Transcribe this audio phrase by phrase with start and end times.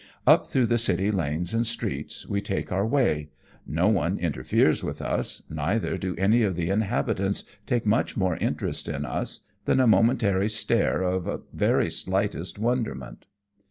[0.25, 3.29] Up through the city lanes and streets we take our way;
[3.67, 8.89] no one interferes with us, neither do any of the inhabitants take much more interest
[8.89, 13.27] in us than a momentary stare of very slightest wonderment.